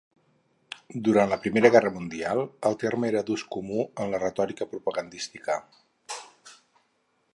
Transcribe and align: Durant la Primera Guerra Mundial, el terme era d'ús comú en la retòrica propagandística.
Durant 1.07 1.33
la 1.33 1.37
Primera 1.43 1.69
Guerra 1.75 1.91
Mundial, 1.97 2.41
el 2.69 2.77
terme 2.85 3.09
era 3.11 3.23
d'ús 3.27 3.43
comú 3.57 3.85
en 4.05 4.11
la 4.15 4.23
retòrica 4.25 4.69
propagandística. 4.73 5.63